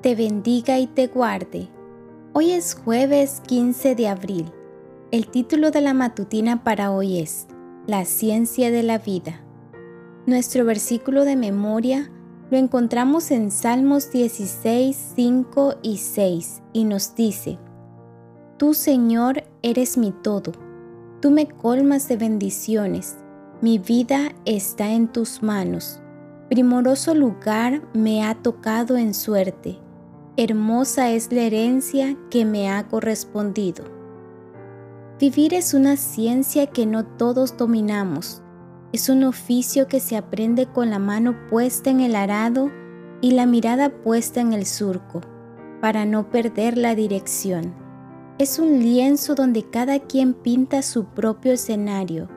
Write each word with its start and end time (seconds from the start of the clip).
te 0.00 0.14
bendiga 0.14 0.78
y 0.78 0.86
te 0.86 1.08
guarde. 1.08 1.68
Hoy 2.32 2.52
es 2.52 2.74
jueves 2.74 3.42
15 3.46 3.94
de 3.94 4.08
abril. 4.08 4.50
El 5.10 5.26
título 5.26 5.70
de 5.70 5.82
la 5.82 5.92
matutina 5.92 6.64
para 6.64 6.90
hoy 6.90 7.18
es 7.18 7.46
La 7.86 8.06
ciencia 8.06 8.70
de 8.70 8.82
la 8.82 8.96
vida. 8.96 9.42
Nuestro 10.24 10.64
versículo 10.64 11.26
de 11.26 11.36
memoria 11.36 12.10
lo 12.50 12.56
encontramos 12.56 13.30
en 13.30 13.50
Salmos 13.50 14.10
16, 14.10 15.12
5 15.16 15.74
y 15.82 15.98
6 15.98 16.62
y 16.72 16.84
nos 16.84 17.14
dice, 17.14 17.58
Tú 18.56 18.72
Señor 18.72 19.44
eres 19.62 19.98
mi 19.98 20.12
todo, 20.12 20.52
tú 21.20 21.30
me 21.30 21.46
colmas 21.46 22.08
de 22.08 22.16
bendiciones, 22.16 23.16
mi 23.60 23.78
vida 23.78 24.32
está 24.46 24.92
en 24.92 25.08
tus 25.08 25.42
manos, 25.42 26.00
primoroso 26.48 27.14
lugar 27.14 27.82
me 27.92 28.24
ha 28.24 28.34
tocado 28.34 28.96
en 28.96 29.14
suerte, 29.14 29.78
hermosa 30.36 31.10
es 31.10 31.32
la 31.32 31.42
herencia 31.42 32.16
que 32.30 32.44
me 32.44 32.70
ha 32.70 32.86
correspondido. 32.88 33.84
Vivir 35.18 35.54
es 35.54 35.74
una 35.74 35.96
ciencia 35.96 36.66
que 36.66 36.86
no 36.86 37.04
todos 37.04 37.56
dominamos, 37.56 38.42
es 38.92 39.08
un 39.08 39.24
oficio 39.24 39.86
que 39.86 40.00
se 40.00 40.16
aprende 40.16 40.66
con 40.66 40.90
la 40.90 40.98
mano 40.98 41.36
puesta 41.48 41.90
en 41.90 42.00
el 42.00 42.16
arado 42.16 42.70
y 43.20 43.32
la 43.32 43.46
mirada 43.46 43.90
puesta 43.90 44.40
en 44.40 44.52
el 44.52 44.66
surco, 44.66 45.20
para 45.80 46.04
no 46.04 46.30
perder 46.30 46.78
la 46.78 46.94
dirección. 46.94 47.74
Es 48.38 48.58
un 48.58 48.80
lienzo 48.80 49.34
donde 49.34 49.68
cada 49.68 49.98
quien 49.98 50.32
pinta 50.32 50.80
su 50.82 51.04
propio 51.04 51.52
escenario, 51.52 52.28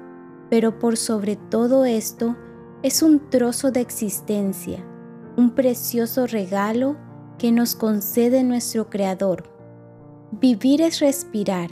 pero 0.49 0.77
por 0.77 0.97
sobre 0.97 1.37
todo 1.37 1.85
esto 1.85 2.35
es 2.83 3.01
un 3.01 3.29
trozo 3.29 3.71
de 3.71 3.79
existencia, 3.79 4.85
un 5.37 5.51
precioso 5.55 6.27
regalo 6.27 6.97
que 7.43 7.51
nos 7.51 7.75
concede 7.75 8.41
nuestro 8.41 8.89
Creador. 8.89 9.43
Vivir 10.31 10.81
es 10.81 11.01
respirar, 11.01 11.71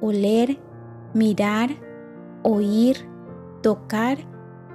oler, 0.00 0.58
mirar, 1.12 1.68
oír, 2.42 2.96
tocar 3.62 4.16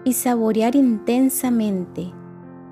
y 0.04 0.14
saborear 0.14 0.76
intensamente. 0.76 2.14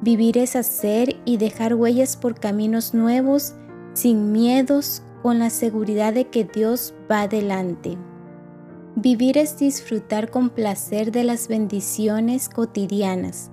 Vivir 0.03 0.37
es 0.37 0.55
hacer 0.55 1.15
y 1.25 1.37
dejar 1.37 1.73
huellas 1.73 2.15
por 2.17 2.39
caminos 2.39 2.93
nuevos, 2.93 3.55
sin 3.93 4.31
miedos, 4.31 5.01
con 5.23 5.39
la 5.39 5.49
seguridad 5.49 6.13
de 6.13 6.25
que 6.25 6.43
Dios 6.43 6.93
va 7.11 7.21
adelante. 7.21 7.97
Vivir 8.95 9.39
es 9.39 9.57
disfrutar 9.57 10.29
con 10.29 10.51
placer 10.51 11.11
de 11.11 11.23
las 11.23 11.47
bendiciones 11.47 12.47
cotidianas, 12.47 13.49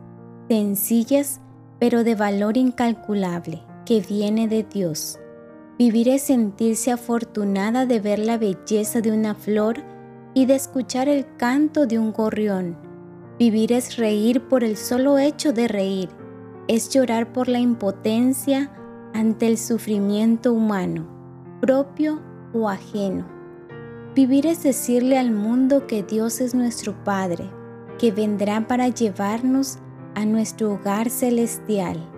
sencillas 0.50 1.40
pero 1.78 2.04
de 2.04 2.14
valor 2.14 2.58
incalculable, 2.58 3.62
que 3.84 4.00
viene 4.00 4.48
de 4.48 4.62
Dios. 4.62 5.18
Vivir 5.78 6.08
es 6.08 6.22
sentirse 6.22 6.92
afortunada 6.92 7.86
de 7.86 8.00
ver 8.00 8.18
la 8.18 8.38
belleza 8.38 9.00
de 9.00 9.10
una 9.10 9.34
flor 9.34 9.82
y 10.34 10.46
de 10.46 10.54
escuchar 10.54 11.08
el 11.08 11.26
canto 11.36 11.86
de 11.86 11.98
un 11.98 12.12
gorrión. 12.12 12.76
Vivir 13.38 13.72
es 13.72 13.96
reír 13.96 14.42
por 14.42 14.62
el 14.62 14.76
solo 14.76 15.18
hecho 15.18 15.52
de 15.52 15.68
reír, 15.68 16.08
es 16.68 16.90
llorar 16.90 17.32
por 17.32 17.48
la 17.48 17.58
impotencia 17.58 18.70
ante 19.14 19.46
el 19.46 19.58
sufrimiento 19.58 20.52
humano, 20.52 21.06
propio 21.60 22.20
o 22.52 22.68
ajeno. 22.68 23.26
Vivir 24.14 24.46
es 24.46 24.62
decirle 24.62 25.18
al 25.18 25.32
mundo 25.32 25.86
que 25.86 26.02
Dios 26.02 26.40
es 26.40 26.54
nuestro 26.54 26.94
Padre, 27.02 27.50
que 27.98 28.12
vendrá 28.12 28.66
para 28.68 28.88
llevarnos 28.88 29.78
a 30.14 30.24
nuestro 30.26 30.74
hogar 30.74 31.08
celestial. 31.08 32.11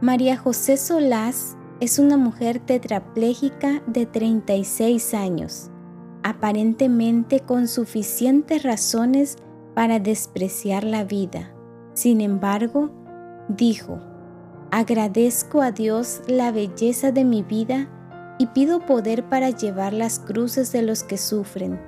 María 0.00 0.36
José 0.36 0.76
Solás 0.76 1.56
es 1.80 1.98
una 1.98 2.16
mujer 2.16 2.58
tetrapléjica 2.58 3.82
de 3.86 4.06
36 4.06 5.14
años 5.14 5.70
aparentemente 6.26 7.38
con 7.38 7.68
suficientes 7.68 8.64
razones 8.64 9.36
para 9.76 10.00
despreciar 10.00 10.82
la 10.82 11.04
vida. 11.04 11.54
Sin 11.94 12.20
embargo, 12.20 12.90
dijo, 13.48 14.00
agradezco 14.72 15.62
a 15.62 15.70
Dios 15.70 16.22
la 16.26 16.50
belleza 16.50 17.12
de 17.12 17.24
mi 17.24 17.44
vida 17.44 17.88
y 18.40 18.48
pido 18.48 18.84
poder 18.84 19.28
para 19.28 19.50
llevar 19.50 19.92
las 19.92 20.18
cruces 20.18 20.72
de 20.72 20.82
los 20.82 21.04
que 21.04 21.16
sufren. 21.16 21.80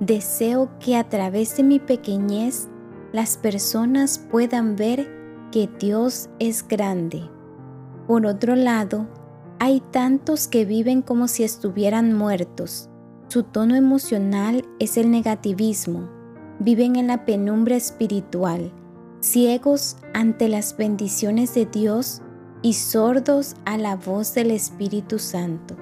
Deseo 0.00 0.70
que 0.80 0.96
a 0.96 1.06
través 1.06 1.58
de 1.58 1.62
mi 1.62 1.78
pequeñez 1.78 2.70
las 3.12 3.36
personas 3.36 4.16
puedan 4.30 4.74
ver 4.74 5.06
que 5.52 5.68
Dios 5.78 6.30
es 6.38 6.66
grande. 6.66 7.28
Por 8.06 8.26
otro 8.26 8.56
lado, 8.56 9.06
hay 9.58 9.80
tantos 9.90 10.48
que 10.48 10.64
viven 10.64 11.02
como 11.02 11.28
si 11.28 11.44
estuvieran 11.44 12.12
muertos 12.12 12.88
su 13.32 13.44
tono 13.44 13.76
emocional 13.76 14.62
es 14.78 14.98
el 14.98 15.10
negativismo. 15.10 16.06
Viven 16.58 16.96
en 16.96 17.06
la 17.06 17.24
penumbra 17.24 17.76
espiritual, 17.76 18.70
ciegos 19.20 19.96
ante 20.12 20.48
las 20.48 20.76
bendiciones 20.76 21.54
de 21.54 21.64
Dios 21.64 22.20
y 22.60 22.74
sordos 22.74 23.54
a 23.64 23.78
la 23.78 23.96
voz 23.96 24.34
del 24.34 24.50
Espíritu 24.50 25.18
Santo. 25.18 25.76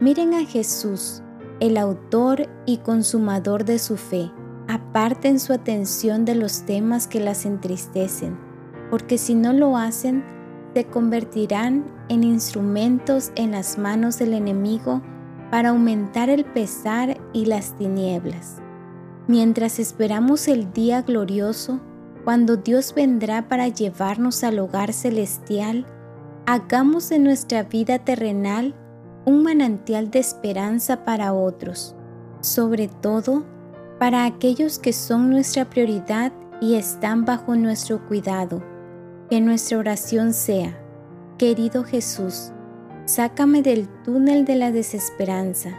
Miren 0.00 0.34
a 0.34 0.44
Jesús, 0.44 1.22
el 1.60 1.78
autor 1.78 2.46
y 2.66 2.76
consumador 2.76 3.64
de 3.64 3.78
su 3.78 3.96
fe. 3.96 4.30
Aparten 4.68 5.40
su 5.40 5.54
atención 5.54 6.26
de 6.26 6.34
los 6.34 6.66
temas 6.66 7.06
que 7.06 7.20
las 7.20 7.46
entristecen, 7.46 8.36
porque 8.90 9.16
si 9.16 9.34
no 9.34 9.54
lo 9.54 9.78
hacen, 9.78 10.22
se 10.76 10.84
convertirán 10.84 11.86
en 12.10 12.22
instrumentos 12.22 13.32
en 13.34 13.52
las 13.52 13.78
manos 13.78 14.18
del 14.18 14.34
enemigo 14.34 15.00
para 15.50 15.70
aumentar 15.70 16.28
el 16.28 16.44
pesar 16.44 17.18
y 17.32 17.46
las 17.46 17.74
tinieblas. 17.78 18.56
Mientras 19.26 19.78
esperamos 19.78 20.48
el 20.48 20.74
día 20.74 21.00
glorioso, 21.00 21.80
cuando 22.24 22.58
Dios 22.58 22.92
vendrá 22.94 23.48
para 23.48 23.68
llevarnos 23.68 24.44
al 24.44 24.58
hogar 24.58 24.92
celestial, 24.92 25.86
hagamos 26.44 27.08
de 27.08 27.20
nuestra 27.20 27.62
vida 27.62 27.98
terrenal 27.98 28.74
un 29.24 29.44
manantial 29.44 30.10
de 30.10 30.18
esperanza 30.18 31.06
para 31.06 31.32
otros, 31.32 31.96
sobre 32.42 32.88
todo 32.88 33.46
para 33.98 34.26
aquellos 34.26 34.78
que 34.78 34.92
son 34.92 35.30
nuestra 35.30 35.64
prioridad 35.70 36.34
y 36.60 36.74
están 36.74 37.24
bajo 37.24 37.56
nuestro 37.56 38.06
cuidado. 38.06 38.75
Que 39.30 39.40
nuestra 39.40 39.78
oración 39.78 40.32
sea, 40.32 40.78
querido 41.38 41.84
Jesús, 41.84 42.52
Sácame 43.06 43.62
del 43.62 43.86
túnel 44.02 44.44
de 44.44 44.56
la 44.56 44.72
desesperanza. 44.72 45.78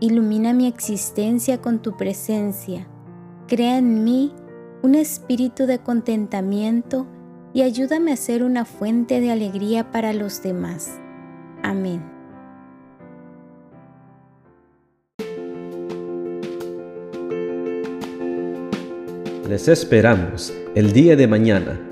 Ilumina 0.00 0.54
mi 0.54 0.66
existencia 0.66 1.60
con 1.60 1.82
tu 1.82 1.98
presencia. 1.98 2.88
Crea 3.46 3.76
en 3.76 4.04
mí 4.04 4.32
un 4.82 4.94
espíritu 4.94 5.66
de 5.66 5.80
contentamiento 5.80 7.06
y 7.52 7.60
ayúdame 7.60 8.12
a 8.14 8.16
ser 8.16 8.42
una 8.42 8.64
fuente 8.64 9.20
de 9.20 9.30
alegría 9.30 9.90
para 9.92 10.14
los 10.14 10.42
demás. 10.42 10.98
Amén. 11.62 12.02
Les 19.46 19.68
esperamos 19.68 20.54
el 20.74 20.94
día 20.94 21.16
de 21.16 21.26
mañana 21.26 21.91